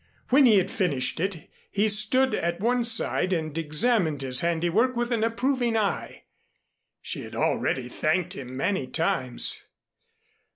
When 0.29 0.47
he 0.47 0.57
had 0.57 0.71
finished 0.71 1.19
it 1.19 1.47
he 1.69 1.87
stood 1.87 2.33
at 2.33 2.59
one 2.59 2.83
side 2.83 3.31
and 3.33 3.55
examined 3.55 4.23
his 4.23 4.41
handiwork 4.41 4.95
with 4.95 5.11
an 5.11 5.23
approving 5.23 5.77
eye. 5.77 6.23
She 7.03 7.21
had 7.21 7.35
already 7.35 7.87
thanked 7.87 8.33
him 8.33 8.57
many 8.57 8.87
times. 8.87 9.61